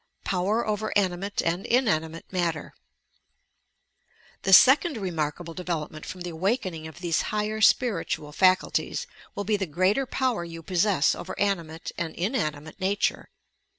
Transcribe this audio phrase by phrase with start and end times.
[0.23, 2.71] POWER OVEB ANIMATE AND INAKIUATB HATTZB
[4.41, 9.57] The second remarkable development from the awak ening of these higher spiritual faculties will be
[9.57, 13.29] the greater power you possess over animate and inanimate nature.